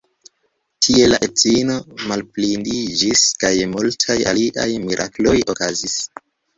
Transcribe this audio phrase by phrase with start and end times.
[0.85, 1.75] Tie la edzino
[2.13, 6.05] malblindiĝis kaj multaj aliaj mirakloj okazis.